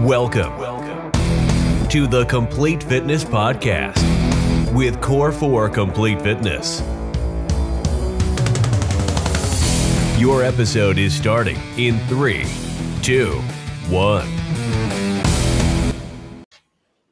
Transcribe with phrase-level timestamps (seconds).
[0.00, 3.96] Welcome, welcome to the Complete Fitness Podcast
[4.74, 6.82] with Core 4 Complete Fitness.
[10.20, 12.44] Your episode is starting in three,
[13.00, 13.40] two,
[13.88, 14.28] one.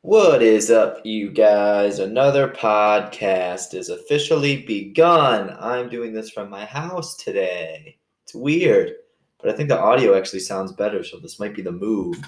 [0.02, 2.00] What is up, you guys?
[2.00, 5.56] Another podcast is officially begun.
[5.58, 7.96] I'm doing this from my house today.
[8.24, 8.92] It's weird,
[9.40, 12.22] but I think the audio actually sounds better, so this might be the move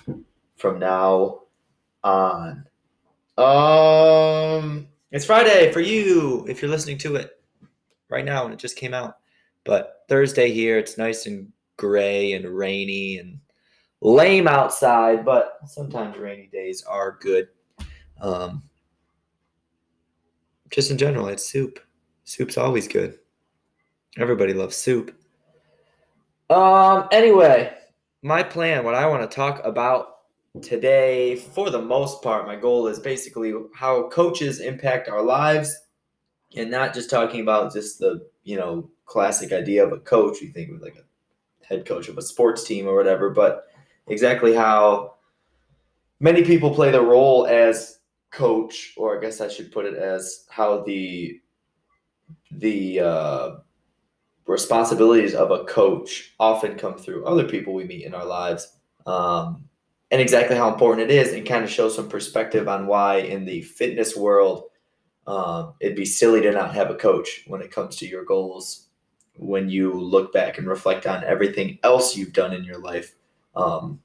[0.56, 1.42] from now
[2.02, 2.66] on.
[3.38, 7.38] Um, it's Friday for you if you're listening to it
[8.08, 9.18] right now and it just came out.
[9.64, 13.38] But Thursday here, it's nice and gray and rainy and
[14.00, 17.48] lame outside, but sometimes rainy days are good.
[18.20, 18.62] Um,
[20.70, 21.80] just in general, it's soup.
[22.24, 23.18] Soup's always good.
[24.16, 25.14] Everybody loves soup.
[26.48, 27.74] Um, anyway,
[28.22, 30.15] my plan, what I want to talk about
[30.62, 35.76] today, for the most part, my goal is basically how coaches impact our lives
[36.56, 40.40] and not just talking about just the, you know, classic idea of a coach.
[40.40, 43.66] You think of like a head coach of a sports team or whatever, but
[44.06, 45.14] exactly how
[46.20, 47.98] many people play the role as
[48.30, 51.40] coach, or I guess I should put it as how the
[52.50, 53.50] the uh,
[54.46, 59.68] responsibilities of a coach often come through other people we meet in our lives, um,
[60.10, 63.44] and exactly how important it is, and kind of show some perspective on why in
[63.44, 64.64] the fitness world
[65.26, 68.86] um, it'd be silly to not have a coach when it comes to your goals.
[69.38, 73.16] When you look back and reflect on everything else you've done in your life,
[73.54, 74.00] um,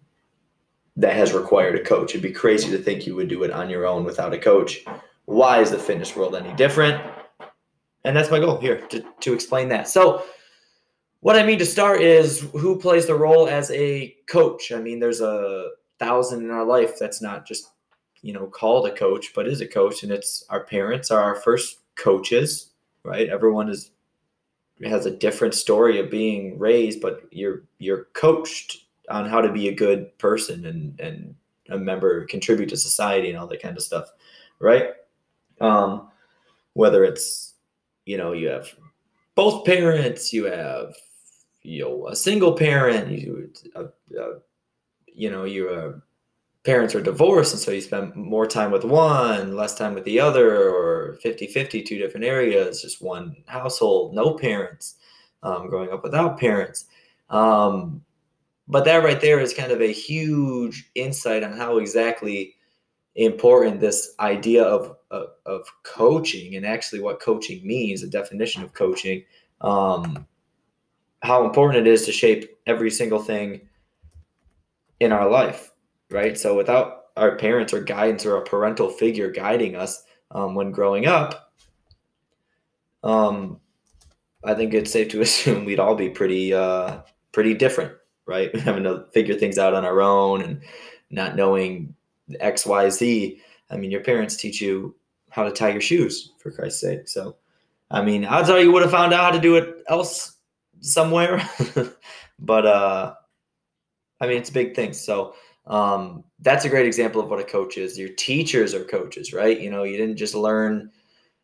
[0.98, 2.12] that has required a coach.
[2.12, 4.84] It'd be crazy to think you would do it on your own without a coach.
[5.26, 7.02] Why is the fitness world any different?
[8.04, 9.88] And that's my goal here to, to explain that.
[9.88, 10.24] So,
[11.22, 14.72] what I mean to start is who plays the role as a coach?
[14.72, 15.70] I mean, there's a
[16.02, 17.70] thousand in our life that's not just,
[18.22, 20.04] you know, called a coach, but is a coach.
[20.04, 22.72] And it's our parents are our first coaches,
[23.04, 23.30] right?
[23.30, 23.92] Everyone is
[24.84, 29.67] has a different story of being raised, but you're you're coached on how to be
[29.67, 31.36] a good person and and
[31.70, 34.11] a member contribute to society and all that kind of stuff
[34.60, 34.90] right
[35.60, 36.10] um
[36.73, 37.54] whether it's
[38.06, 38.70] you know you have
[39.36, 40.94] both parents you have
[41.64, 43.86] you know a single parent you uh,
[44.20, 44.40] uh,
[45.14, 46.04] you know your
[46.64, 50.20] parents are divorced and so you spend more time with one less time with the
[50.20, 54.95] other or 50 50 two different areas just one household no parents
[55.44, 56.86] um, growing up without parents.
[57.30, 58.04] Um,
[58.67, 62.55] but that right there is kind of a huge insight on how exactly
[63.16, 68.73] important this idea of, of, of coaching and actually what coaching means, the definition of
[68.73, 69.23] coaching,
[69.61, 70.26] um,
[71.22, 73.61] how important it is to shape every single thing
[75.02, 75.72] in our life,
[76.10, 76.38] right?
[76.38, 81.06] So without our parents or guidance or a parental figure guiding us um, when growing
[81.06, 81.52] up,
[83.04, 83.60] um,
[84.44, 87.02] I think it's safe to assume we'd all be pretty uh,
[87.34, 87.94] pretty different
[88.26, 88.56] right?
[88.60, 90.61] Having to figure things out on our own and
[91.10, 91.95] not knowing
[92.40, 93.42] X, Y, Z.
[93.70, 94.95] I mean, your parents teach you
[95.30, 97.08] how to tie your shoes, for Christ's sake.
[97.08, 97.38] So,
[97.90, 100.38] I mean, odds are you would have found out how to do it else
[100.82, 101.48] somewhere.
[102.40, 103.14] but, uh,
[104.21, 104.99] I mean, it's big things.
[104.99, 105.33] So,
[105.67, 107.98] um, that's a great example of what a coach is.
[107.99, 109.59] Your teachers are coaches, right?
[109.59, 110.92] You know, you didn't just learn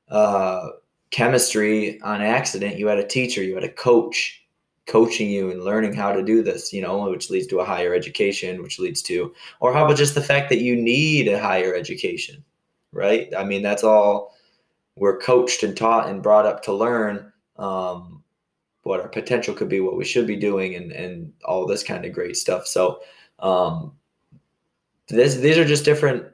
[0.10, 0.70] uh,
[1.12, 2.78] chemistry on accident.
[2.78, 4.44] You had a teacher, you had a coach
[4.88, 7.94] coaching you and learning how to do this, you know, which leads to a higher
[7.94, 11.76] education, which leads to, or how about just the fact that you need a higher
[11.76, 12.44] education,
[12.94, 13.28] right?
[13.38, 14.34] I mean, that's all
[14.96, 18.17] we're coached and taught and brought up to learn um,
[18.88, 22.06] what our potential could be, what we should be doing, and and all this kind
[22.06, 22.66] of great stuff.
[22.66, 23.00] So,
[23.40, 23.94] um,
[25.10, 26.26] this these are just different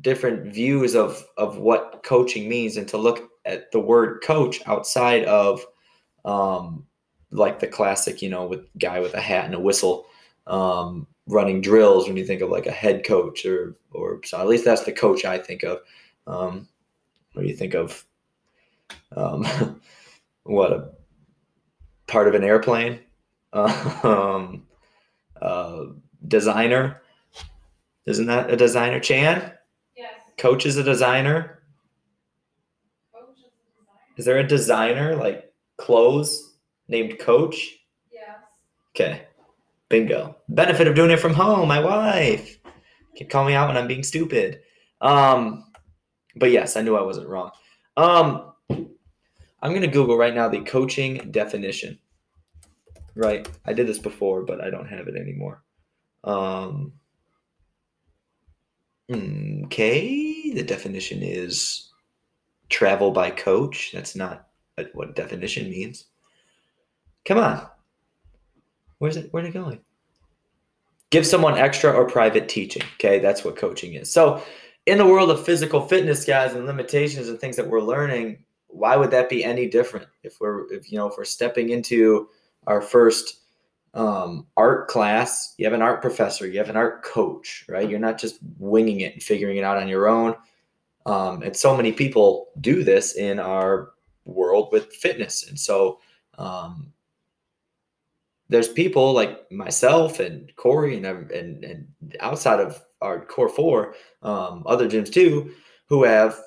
[0.00, 5.24] different views of of what coaching means, and to look at the word coach outside
[5.24, 5.64] of
[6.24, 6.86] um,
[7.30, 10.06] like the classic, you know, with guy with a hat and a whistle,
[10.46, 14.46] um, running drills when you think of like a head coach or or so at
[14.46, 15.80] least that's the coach I think of.
[16.26, 16.68] Um,
[17.32, 18.04] what do you think of?
[19.14, 19.46] Um,
[20.44, 20.90] what a
[22.08, 22.98] part of an airplane,
[23.52, 24.66] um,
[25.40, 25.84] uh,
[26.26, 27.00] designer.
[28.06, 29.52] Isn't that a designer, Chan?
[29.96, 30.12] Yes.
[30.36, 31.62] Coach is a designer.
[33.14, 34.14] Coach is a designer.
[34.16, 36.48] Is there a designer like clothes?
[36.88, 37.78] named Coach?
[38.10, 38.36] Yes.
[38.94, 39.22] Okay.
[39.88, 40.36] Bingo.
[40.48, 42.58] Benefit of doing it from home, my wife.
[43.16, 44.60] Can call me out when I'm being stupid.
[45.00, 45.70] Um,
[46.36, 47.50] but yes, I knew I wasn't wrong.
[47.96, 48.52] Um,
[49.60, 51.98] I'm gonna Google right now the coaching definition.
[53.14, 55.62] Right, I did this before, but I don't have it anymore.
[56.24, 56.92] Um,
[59.10, 61.90] Okay, the definition is
[62.68, 63.90] travel by coach.
[63.92, 64.48] That's not
[64.92, 66.06] what definition means.
[67.24, 67.66] Come on.
[68.98, 69.28] Where's it?
[69.30, 69.80] Where's it going?
[71.10, 72.82] Give someone extra or private teaching.
[72.94, 74.12] Okay, that's what coaching is.
[74.12, 74.42] So,
[74.84, 78.96] in the world of physical fitness, guys, and limitations and things that we're learning, why
[78.96, 80.06] would that be any different?
[80.22, 82.28] If we're, if you know, if we're stepping into
[82.66, 83.40] our first
[83.94, 87.88] um, art class, you have an art professor, you have an art coach, right?
[87.88, 90.36] You're not just winging it and figuring it out on your own.
[91.06, 93.92] Um, and so many people do this in our
[94.24, 95.48] world with fitness.
[95.48, 96.00] And so
[96.36, 96.92] um,
[98.48, 104.62] there's people like myself and Corey and, and, and outside of our core four, um,
[104.66, 105.52] other gyms too,
[105.86, 106.38] who have,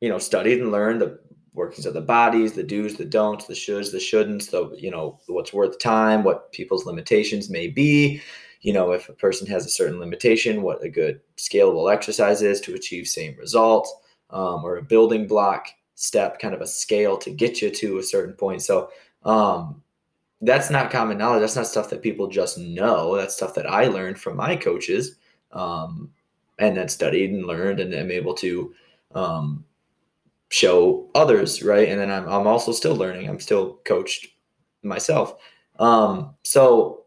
[0.00, 1.18] you know, studied and learned the
[1.58, 5.18] workings of the bodies, the do's, the don'ts, the shoulds, the shouldn'ts, the you know
[5.26, 8.22] what's worth time, what people's limitations may be.
[8.62, 12.60] You know, if a person has a certain limitation, what a good scalable exercise is
[12.62, 13.92] to achieve same results,
[14.30, 18.02] um, or a building block step, kind of a scale to get you to a
[18.02, 18.62] certain point.
[18.62, 18.90] So
[19.24, 19.82] um,
[20.40, 21.40] that's not common knowledge.
[21.40, 23.16] That's not stuff that people just know.
[23.16, 25.16] That's stuff that I learned from my coaches,
[25.52, 26.10] um,
[26.58, 28.74] and then studied and learned, and am able to
[29.14, 29.64] um,
[30.50, 31.88] show others, right?
[31.88, 33.28] And then I'm, I'm also still learning.
[33.28, 34.26] I'm still coached
[34.82, 35.34] myself.
[35.78, 37.04] Um, so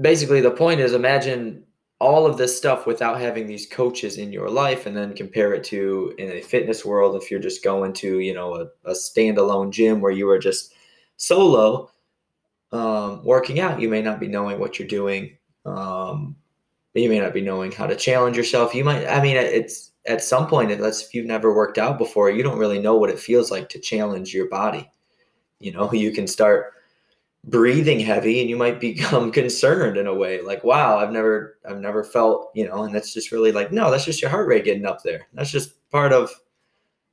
[0.00, 1.64] basically, the point is imagine
[1.98, 5.64] all of this stuff without having these coaches in your life and then compare it
[5.64, 9.70] to in a fitness world if you're just going to you know a, a standalone
[9.70, 10.74] gym where you are just
[11.16, 11.90] solo
[12.72, 16.36] um, working out you may not be knowing what you're doing um,
[16.92, 20.22] you may not be knowing how to challenge yourself you might i mean it's at
[20.22, 23.18] some point, unless if you've never worked out before, you don't really know what it
[23.18, 24.90] feels like to challenge your body.
[25.58, 26.72] You know, you can start
[27.46, 31.78] breathing heavy and you might become concerned in a way like wow i've never i've
[31.78, 34.64] never felt you know and that's just really like no that's just your heart rate
[34.64, 36.30] getting up there that's just part of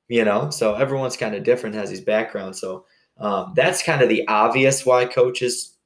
[0.07, 2.85] you know so everyone's kind of different has these backgrounds so
[3.19, 5.77] um, that's kind of the obvious why coaches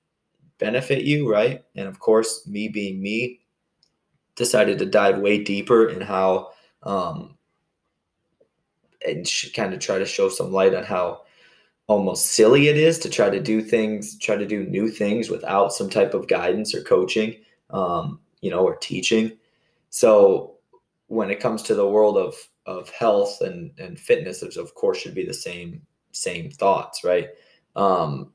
[0.59, 3.41] benefit you right and of course me being me
[4.35, 6.49] decided to dive way deeper in how
[6.87, 7.37] um,
[9.05, 11.21] and kind of try to show some light on how
[11.87, 15.73] almost silly it is to try to do things, try to do new things without
[15.73, 17.35] some type of guidance or coaching,
[17.69, 19.31] um, you know, or teaching.
[19.89, 20.55] So
[21.07, 22.35] when it comes to the world of
[22.65, 25.81] of health and and fitness, of course should be the same
[26.11, 27.29] same thoughts, right?
[27.75, 28.31] Um,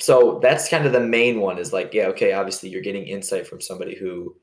[0.00, 3.46] so that's kind of the main one is like, yeah, okay, obviously you're getting insight
[3.46, 4.36] from somebody who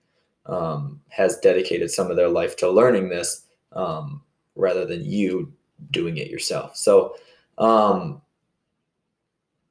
[0.46, 4.22] um, has dedicated some of their life to learning this um,
[4.56, 5.52] rather than you
[5.92, 6.76] doing it yourself.
[6.76, 7.16] So
[7.58, 8.22] um,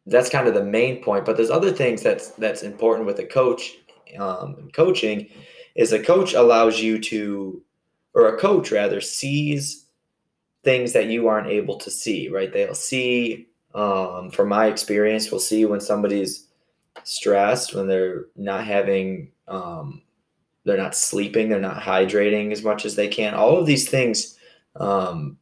[0.06, 1.24] that's kind of the main point.
[1.24, 3.76] But there's other things that's that's important with a coach
[4.18, 5.28] um, coaching
[5.74, 7.62] is a coach allows you to,
[8.14, 9.86] or a coach rather, sees
[10.64, 12.28] things that you aren't able to see.
[12.28, 12.52] Right?
[12.52, 13.46] They'll see.
[13.72, 16.48] Um, from my experience, we'll see when somebody's
[17.04, 20.02] stressed, when they're not having um,
[20.64, 23.34] they're not sleeping, they're not hydrating as much as they can.
[23.34, 24.36] All of these things,
[24.76, 25.38] um,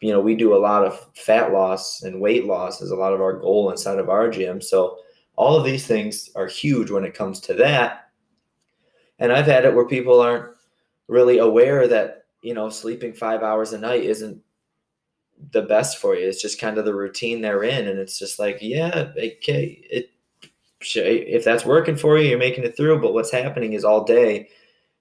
[0.00, 3.12] you know, we do a lot of fat loss and weight loss is a lot
[3.12, 4.60] of our goal inside of our gym.
[4.60, 4.98] So
[5.36, 8.10] all of these things are huge when it comes to that.
[9.18, 10.54] And I've had it where people aren't
[11.08, 14.42] really aware that, you know, sleeping five hours a night isn't
[15.52, 16.26] the best for you.
[16.26, 17.88] It's just kind of the routine they're in.
[17.88, 20.10] And it's just like, yeah, okay, it
[20.80, 23.00] if that's working for you, you're making it through.
[23.00, 24.48] But what's happening is all day,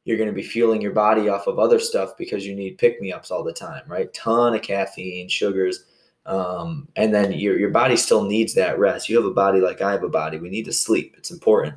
[0.05, 3.01] you're going to be fueling your body off of other stuff because you need pick
[3.01, 4.13] me ups all the time, right?
[4.13, 5.85] Ton of caffeine, sugars.
[6.25, 9.09] Um, and then your, your body still needs that rest.
[9.09, 10.37] You have a body like I have a body.
[10.37, 11.75] We need to sleep, it's important.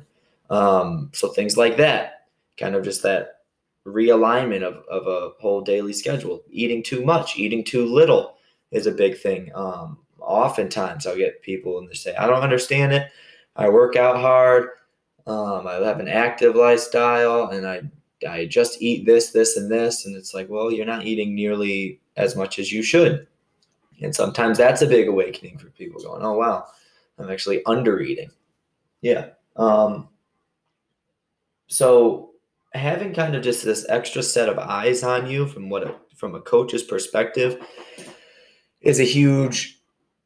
[0.49, 3.39] Um, so things like that, kind of just that
[3.87, 6.43] realignment of, of a whole daily schedule.
[6.49, 8.37] Eating too much, eating too little
[8.71, 9.51] is a big thing.
[9.55, 13.09] Um, oftentimes I'll get people and they say, I don't understand it.
[13.55, 14.69] I work out hard.
[15.25, 17.81] Um, I have an active lifestyle, and I
[18.27, 21.99] I just eat this, this, and this, and it's like, well, you're not eating nearly
[22.15, 23.27] as much as you should,
[24.01, 26.65] and sometimes that's a big awakening for people going, oh wow,
[27.17, 28.31] I'm actually under eating.
[29.01, 29.29] Yeah.
[29.55, 30.09] Um,
[31.67, 32.31] so
[32.73, 36.35] having kind of just this extra set of eyes on you from what a, from
[36.35, 37.65] a coach's perspective
[38.81, 39.79] is a huge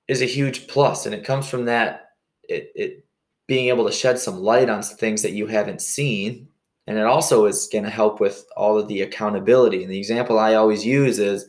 [0.07, 2.11] is a huge plus and it comes from that
[2.47, 3.05] it, it
[3.47, 6.47] being able to shed some light on things that you haven't seen.
[6.85, 9.83] And it also is going to help with all of the accountability.
[9.83, 11.47] And the example I always use is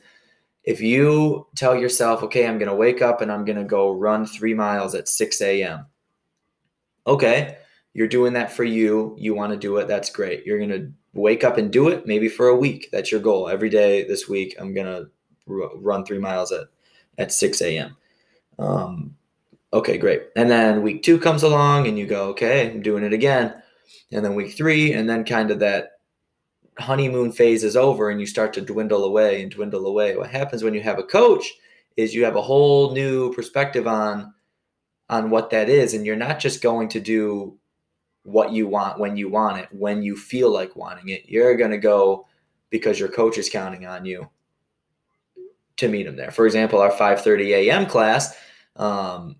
[0.64, 3.92] if you tell yourself, okay, I'm going to wake up and I'm going to go
[3.92, 5.86] run three miles at 6 a.m.
[7.06, 7.56] Okay,
[7.94, 9.16] You're doing that for you.
[9.18, 9.88] You want to do it.
[9.88, 10.44] That's great.
[10.44, 12.88] You're going to wake up and do it maybe for a week.
[12.92, 13.48] That's your goal.
[13.48, 15.08] Every day this week, I'm going to
[15.48, 16.66] r- run three miles at,
[17.16, 17.96] at 6 a.m.
[18.58, 19.16] Um,
[19.72, 20.22] okay, great.
[20.36, 23.54] And then week two comes along and you go, okay, I'm doing it again.
[24.12, 25.92] And then week three, and then kind of that
[26.78, 30.16] honeymoon phase is over and you start to dwindle away and dwindle away.
[30.16, 31.52] What happens when you have a coach
[31.96, 34.32] is you have a whole new perspective on
[35.10, 37.58] on what that is and you're not just going to do
[38.24, 41.24] what you want when you want it, when you feel like wanting it.
[41.26, 42.26] You're going to go
[42.68, 44.28] because your coach is counting on you
[45.78, 46.30] to meet him there.
[46.30, 47.86] For example, our 5:30 a.m.
[47.86, 48.36] class,
[48.76, 49.36] um,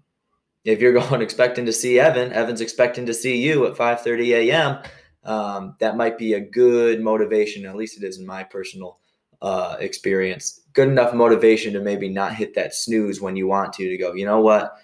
[0.68, 4.78] if you're going expecting to see Evan, Evan's expecting to see you at 5:30 a.m.
[5.24, 7.66] Um, that might be a good motivation.
[7.66, 8.98] At least it is in my personal
[9.42, 10.60] uh, experience.
[10.72, 13.88] Good enough motivation to maybe not hit that snooze when you want to.
[13.88, 14.76] To go, you know what?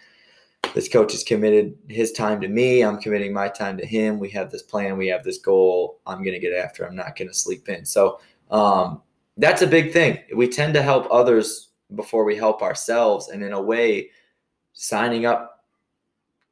[0.75, 2.83] This coach is committed his time to me.
[2.83, 4.19] I'm committing my time to him.
[4.19, 4.97] We have this plan.
[4.97, 6.01] We have this goal.
[6.07, 6.85] I'm going to get after.
[6.85, 7.85] I'm not going to sleep in.
[7.85, 9.03] So um,
[9.37, 10.19] that's a big thing.
[10.35, 14.11] We tend to help others before we help ourselves, and in a way,
[14.73, 15.54] signing up,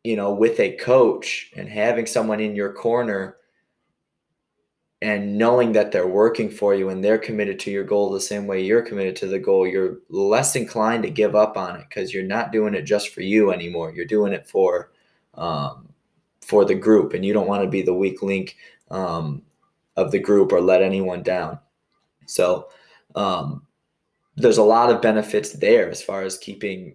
[0.05, 3.37] you know, with a coach and having someone in your corner
[5.01, 8.47] and knowing that they're working for you and they're committed to your goal the same
[8.47, 12.15] way you're committed to the goal, you're less inclined to give up on it because
[12.15, 13.93] you're not doing it just for you anymore.
[13.93, 14.93] You're doing it for
[15.35, 15.89] um,
[16.41, 18.57] for the group, and you don't want to be the weak link
[18.91, 19.43] um,
[19.97, 21.59] of the group or let anyone down.
[22.27, 22.69] So
[23.15, 23.67] um,
[24.37, 26.95] there's a lot of benefits there as far as keeping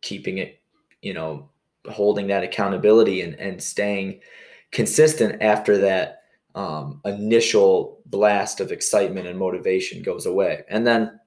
[0.00, 0.57] keeping it,
[1.02, 1.48] you know,
[1.90, 4.20] holding that accountability and, and staying
[4.72, 6.22] consistent after that
[6.54, 10.64] um, initial blast of excitement and motivation goes away.
[10.68, 11.18] And then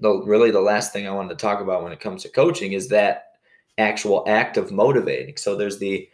[0.00, 2.72] the really the last thing I wanted to talk about when it comes to coaching
[2.72, 3.32] is that
[3.78, 5.36] actual act of motivating.
[5.36, 6.08] So there's the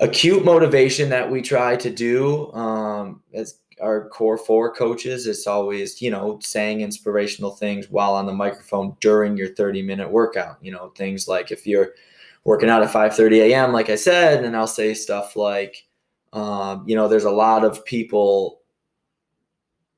[0.00, 5.26] acute motivation that we try to do um, as our core four coaches.
[5.26, 10.10] It's always you know saying inspirational things while on the microphone during your 30 minute
[10.10, 10.58] workout.
[10.62, 11.92] You know things like if you're
[12.44, 13.72] working out at 5:30 a.m.
[13.72, 15.86] like I said, and I'll say stuff like
[16.34, 18.60] um, you know, there's a lot of people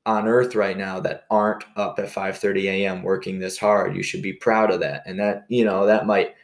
[0.05, 3.03] on earth right now that aren't up at 5:30 a.m.
[3.03, 3.95] working this hard.
[3.95, 5.03] You should be proud of that.
[5.05, 6.35] And that, you know, that might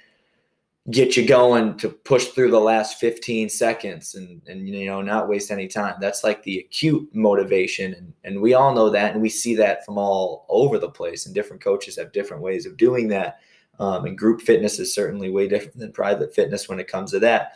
[0.91, 5.29] get you going to push through the last 15 seconds and and you know not
[5.29, 5.95] waste any time.
[6.01, 9.85] That's like the acute motivation and and we all know that and we see that
[9.85, 13.39] from all over the place and different coaches have different ways of doing that
[13.79, 17.19] um, and group fitness is certainly way different than private fitness when it comes to
[17.19, 17.53] that.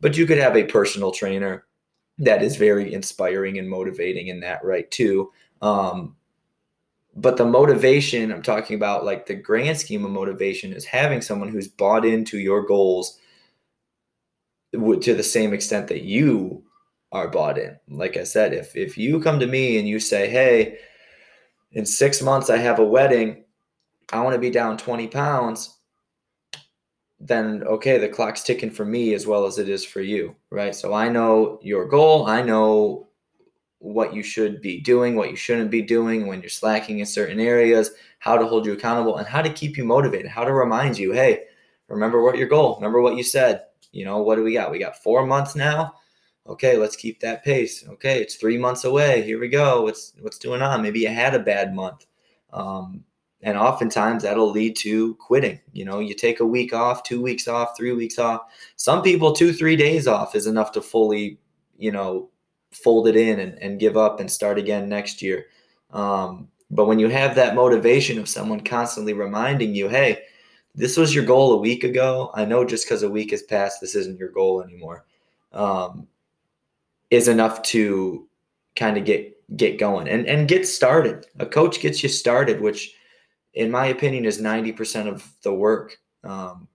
[0.00, 1.66] But you could have a personal trainer
[2.18, 5.32] that is very inspiring and motivating in that right too.
[5.62, 6.16] Um,
[7.16, 11.48] but the motivation i'm talking about like the grand scheme of motivation is having someone
[11.48, 13.18] who's bought into your goals
[14.72, 16.62] to the same extent that you
[17.12, 20.28] are bought in like i said if if you come to me and you say
[20.28, 20.78] hey
[21.72, 23.44] in six months i have a wedding
[24.12, 25.76] i want to be down 20 pounds
[27.18, 30.74] then okay, the clock's ticking for me as well as it is for you, right?
[30.74, 33.05] So I know your goal, I know
[33.78, 37.38] what you should be doing, what you shouldn't be doing when you're slacking in certain
[37.38, 40.98] areas, how to hold you accountable, and how to keep you motivated, how to remind
[40.98, 41.44] you, hey,
[41.88, 43.62] remember what your goal, remember what you said.
[43.92, 44.70] You know, what do we got?
[44.70, 45.94] We got four months now.
[46.46, 47.86] Okay, let's keep that pace.
[47.88, 49.22] Okay, it's three months away.
[49.22, 49.82] Here we go.
[49.82, 50.82] What's what's going on?
[50.82, 52.06] Maybe you had a bad month.
[52.52, 53.04] Um,
[53.42, 57.46] and oftentimes that'll lead to quitting you know you take a week off two weeks
[57.46, 58.42] off three weeks off
[58.76, 61.38] some people two three days off is enough to fully
[61.78, 62.30] you know
[62.82, 65.46] fold it in and, and give up and start again next year.
[65.90, 70.22] Um, but when you have that motivation of someone constantly reminding you hey
[70.74, 72.30] this was your goal a week ago.
[72.34, 75.06] I know just because a week has passed this isn't your goal anymore.
[75.52, 76.06] Um,
[77.10, 78.28] is enough to
[78.74, 81.26] kind of get get going and and get started.
[81.38, 82.94] A coach gets you started which
[83.56, 86.68] in my opinion, is 90% of the work um,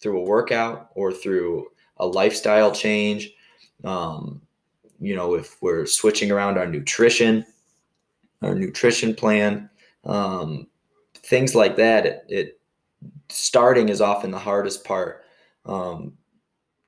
[0.00, 1.66] through a workout or through
[1.98, 3.32] a lifestyle change.
[3.84, 4.40] Um,
[5.00, 7.44] you know, if we're switching around our nutrition,
[8.42, 9.70] our nutrition plan,
[10.04, 10.66] um,
[11.14, 12.60] things like that, it, it,
[13.28, 15.24] starting is often the hardest part
[15.64, 16.12] um,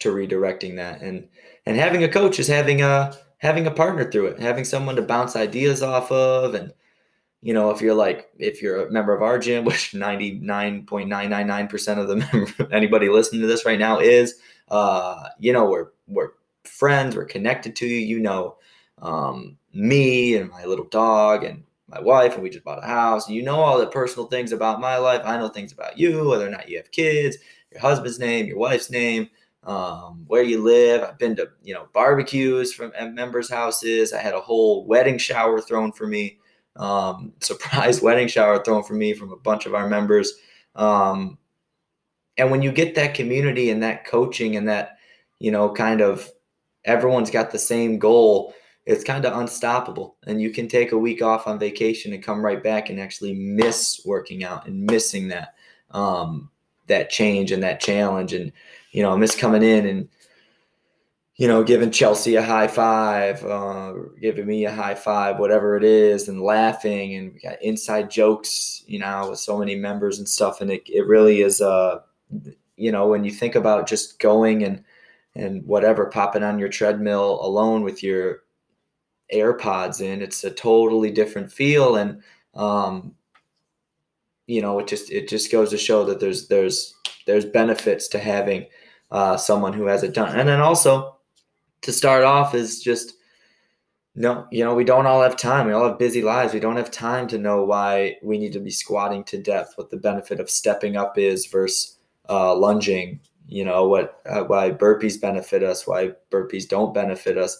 [0.01, 1.03] to redirecting that.
[1.03, 1.29] And
[1.67, 5.03] and having a coach is having a having a partner through it, having someone to
[5.03, 6.73] bounce ideas off of and
[7.41, 12.09] you know, if you're like, if you're a member of our gym, which 99.999% of
[12.09, 16.31] the anybody listening to this right now is, uh, you know, we're, we're
[16.79, 18.57] friends, we're connected to you, you know,
[19.03, 23.29] um, me and my little dog and my wife, and we just bought a house.
[23.29, 25.23] You know, all the personal things about my life.
[25.25, 27.37] I know things about you, whether or not you have kids,
[27.73, 29.29] your husband's name, your wife's name,
[29.65, 31.03] um, where you live.
[31.03, 34.13] I've been to you know barbecues from at members' houses.
[34.13, 36.39] I had a whole wedding shower thrown for me,
[36.77, 40.35] um, surprise wedding shower thrown for me from a bunch of our members.
[40.75, 41.39] Um,
[42.37, 44.99] and when you get that community and that coaching and that
[45.41, 46.31] you know kind of
[46.85, 48.55] everyone's got the same goal
[48.89, 50.17] it's kind of unstoppable.
[50.27, 53.35] And you can take a week off on vacation and come right back and actually
[53.35, 55.55] miss working out and missing that
[55.91, 56.51] um,
[56.87, 58.33] that change and that challenge.
[58.33, 58.51] And
[58.93, 60.09] you know miss coming in and
[61.37, 63.93] you know giving chelsea a high five uh,
[64.23, 67.15] giving me a high five whatever it is and laughing.
[67.15, 70.63] And we got inside jokes you know with so many members and stuff.
[70.63, 72.01] And it, it really is uh
[72.77, 74.83] you know when you think about just going and
[75.39, 78.41] and whatever popping on your treadmill alone with your
[79.33, 80.23] AirPods in.
[80.23, 82.23] It's a totally different feel, and
[82.55, 83.15] um,
[84.47, 86.95] you know, it just it just goes to show that there's there's
[87.27, 88.67] there's benefits to having
[89.11, 91.17] uh, someone who has it done, and then also
[91.83, 93.15] to start off is just
[94.15, 95.67] no, you know, we don't all have time.
[95.67, 96.53] We all have busy lives.
[96.53, 99.75] We don't have time to know why we need to be squatting to death.
[99.77, 103.21] What the benefit of stepping up is versus uh, lunging.
[103.49, 104.21] You know what?
[104.29, 105.87] Uh, why burpees benefit us?
[105.87, 107.59] Why burpees don't benefit us?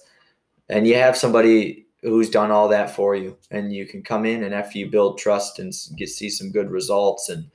[0.69, 4.45] and you have somebody who's done all that for you and you can come in
[4.45, 7.51] and after you build trust and get see some good results and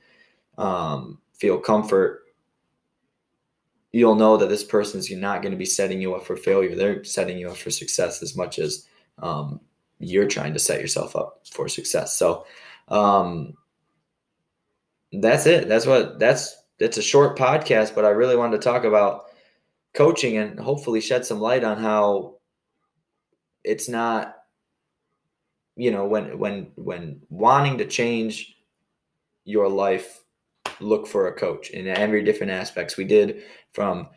[0.58, 2.22] um, feel comfort
[3.92, 7.04] you'll know that this person's not going to be setting you up for failure they're
[7.04, 8.86] setting you up for success as much as
[9.20, 9.60] um,
[9.98, 12.44] you're trying to set yourself up for success so
[12.88, 13.54] um,
[15.12, 18.84] that's it that's what that's it's a short podcast but i really wanted to talk
[18.84, 19.24] about
[19.94, 22.34] coaching and hopefully shed some light on how
[23.62, 24.36] it's not
[25.76, 28.56] you know when when when wanting to change
[29.44, 30.24] your life
[30.80, 32.96] look for a coach in every different aspects.
[32.96, 34.08] We did from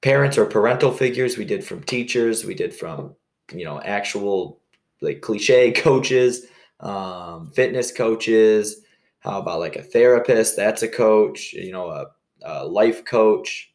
[0.00, 3.16] parents or parental figures we did from teachers we did from
[3.52, 4.60] you know actual
[5.00, 6.46] like cliche coaches
[6.80, 8.82] um, fitness coaches
[9.20, 12.06] how about like a therapist that's a coach you know a,
[12.44, 13.72] a life coach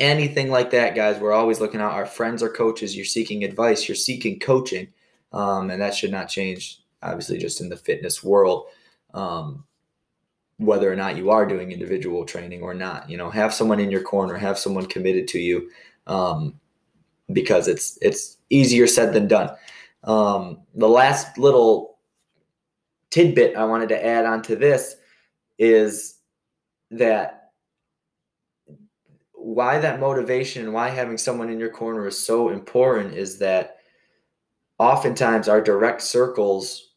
[0.00, 1.92] anything like that, guys, we're always looking out.
[1.92, 2.96] Our friends are coaches.
[2.96, 3.86] You're seeking advice.
[3.86, 4.88] You're seeking coaching,
[5.32, 6.80] um, and that should not change.
[7.02, 8.66] Obviously, just in the fitness world,
[9.14, 9.64] um,
[10.56, 13.90] whether or not you are doing individual training or not, you know, have someone in
[13.90, 15.70] your corner, have someone committed to you,
[16.06, 16.58] um,
[17.32, 19.50] because it's it's easier said than done.
[20.04, 21.98] Um, the last little
[23.10, 24.96] tidbit I wanted to add on to this
[25.58, 26.18] is
[26.90, 27.50] that
[29.32, 33.78] why that motivation and why having someone in your corner is so important is that
[34.78, 36.92] oftentimes our direct circles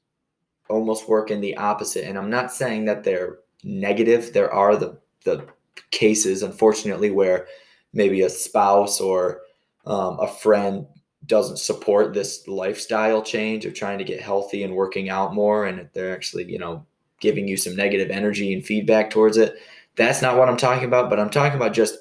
[0.69, 2.05] almost work in the opposite.
[2.05, 4.33] And i'm not saying that they're negative.
[4.33, 5.45] There are the the
[5.91, 7.47] cases unfortunately where
[7.93, 9.41] maybe a spouse or
[9.85, 10.85] um, a friend
[11.27, 15.87] doesn't support this lifestyle change of trying to get healthy and working out more and
[15.93, 16.85] they're actually you know
[17.19, 19.55] giving you some negative energy and feedback towards it
[19.95, 21.97] that's not what i'm talking about but i'm talking about just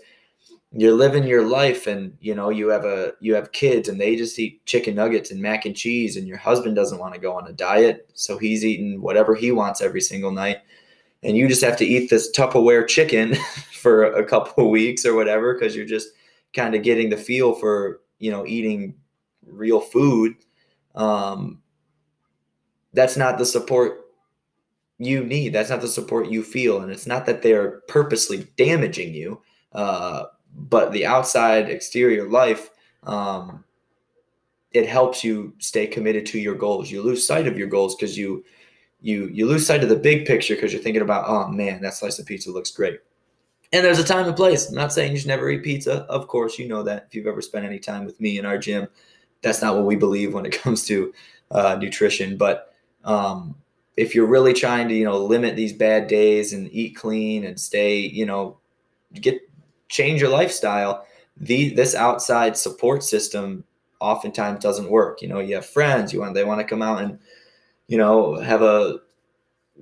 [0.75, 4.17] you're living your life and you know you have a you have kids and they
[4.17, 7.35] just eat chicken nuggets and mac and cheese and your husband doesn't want to go
[7.35, 10.59] on a diet so he's eating whatever he wants every single night
[11.23, 13.35] and you just have to eat this tupperware chicken
[13.73, 16.09] for a couple of weeks or whatever because you're just
[16.55, 18.95] kind of getting the feel for you know eating
[19.47, 20.37] real food
[20.95, 21.61] um,
[22.93, 24.01] that's not the support
[24.99, 25.53] you need.
[25.53, 26.83] That's not the support you feel.
[26.83, 29.41] And it's not that they're purposely damaging you
[29.73, 30.25] uh,
[30.55, 32.71] but the outside exterior life
[33.05, 33.65] um,
[34.73, 36.91] it helps you stay committed to your goals.
[36.91, 38.45] You lose sight of your goals because you
[39.01, 41.95] you you lose sight of the big picture because you're thinking about oh man that
[41.95, 43.01] slice of pizza looks great.
[43.73, 44.69] And there's a time and place.
[44.69, 46.03] I'm not saying you should never eat pizza.
[46.05, 48.59] Of course you know that if you've ever spent any time with me in our
[48.59, 48.87] gym
[49.43, 51.13] that's not what we believe when it comes to
[51.51, 52.75] uh, nutrition but
[53.05, 53.55] um,
[53.97, 57.59] if you're really trying to you know limit these bad days and eat clean and
[57.59, 58.59] stay you know
[59.15, 59.41] get
[59.93, 63.65] change your lifestyle, the this outside support system
[64.01, 65.23] oftentimes doesn't work.
[65.23, 67.19] You know, you have friends, you want they want to come out and
[67.87, 69.01] you know have a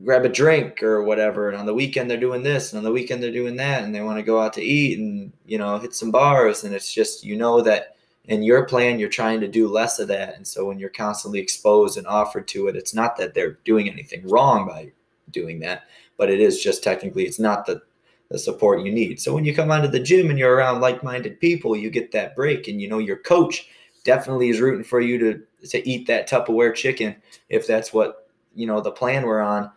[0.05, 2.93] grab a drink or whatever and on the weekend they're doing this and on the
[2.93, 5.79] weekend they're doing that and they want to go out to eat and you know
[5.79, 7.97] hit some bars and it's just you know that
[8.27, 10.37] in your plan you're trying to do less of that.
[10.37, 13.89] And so when you're constantly exposed and offered to it it's not that they're doing
[13.89, 14.93] anything wrong by
[15.31, 15.85] doing that
[16.17, 17.83] but it is just technically it's not the
[18.31, 19.21] the support you need.
[19.21, 22.37] So when you come onto the gym and you're around like-minded people, you get that
[22.37, 23.69] break, and you know your coach
[24.05, 27.17] definitely is rooting for you to to eat that Tupperware chicken
[27.49, 29.71] if that's what you know the plan we're on,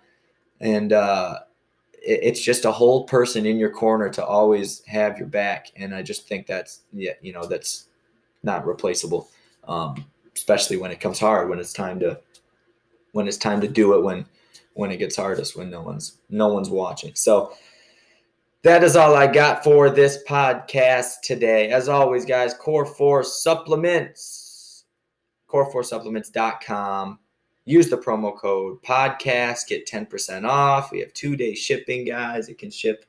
[0.60, 1.40] and uh,
[1.94, 5.96] it- it's just a whole person in your corner to always have your back, and
[5.96, 7.88] I just think that's yeah, you know, that's
[8.44, 9.30] not replaceable,
[9.68, 12.20] um, especially when it comes hard, when it's time to
[13.14, 14.26] when it's time to do it, when
[14.74, 17.16] when it gets hardest, when no one's no one's watching.
[17.16, 17.54] So
[18.64, 21.70] that is all I got for this podcast today.
[21.70, 24.86] As always, guys, Core 4 Supplements,
[25.50, 27.20] core4supplements.com.
[27.66, 30.92] Use the promo code podcast, get 10% off.
[30.92, 32.50] We have two day shipping, guys.
[32.50, 33.06] It can ship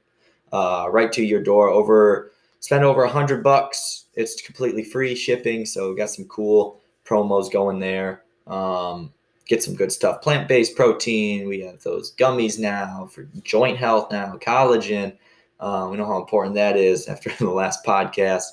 [0.53, 4.03] uh, right to your door over spend over a hundred bucks.
[4.16, 8.22] It's completely free shipping, so we got some cool promos going there.
[8.46, 9.12] Um,
[9.46, 10.22] get some good stuff.
[10.22, 11.48] Plant based protein.
[11.48, 15.16] We have those gummies now for joint health now, collagen.
[15.61, 18.44] Uh, we know how important that is after the last podcast.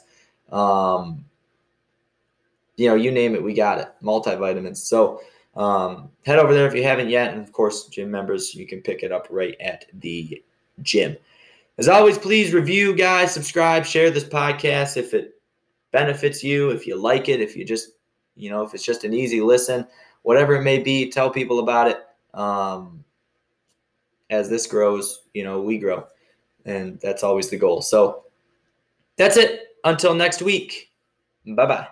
[0.51, 1.25] Um,
[2.77, 3.91] you know, you name it, we got it.
[4.03, 4.77] Multivitamins.
[4.77, 5.21] So
[5.55, 7.33] um, head over there if you haven't yet.
[7.33, 10.41] And of course, gym members, you can pick it up right at the
[10.81, 11.17] gym.
[11.77, 15.40] As always, please review, guys, subscribe, share this podcast if it
[15.91, 17.91] benefits you, if you like it, if you just,
[18.35, 19.87] you know, if it's just an easy listen,
[20.23, 21.99] whatever it may be, tell people about it.
[22.33, 23.03] Um,
[24.29, 26.07] as this grows, you know, we grow.
[26.65, 27.81] And that's always the goal.
[27.81, 28.23] So
[29.17, 29.67] that's it.
[29.83, 30.91] Until next week.
[31.45, 31.87] Bye bye.